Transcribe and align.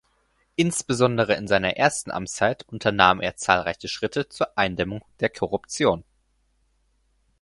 Insbesondere 0.55 1.35
in 1.35 1.47
seiner 1.47 1.77
ersten 1.77 2.09
Amtszeit 2.09 2.67
unternahm 2.67 3.21
er 3.21 3.35
zahlreiche 3.35 3.87
Schritte 3.87 4.27
zur 4.29 4.57
Eindämmung 4.57 5.05
der 5.19 5.29
Korruption. 5.29 6.03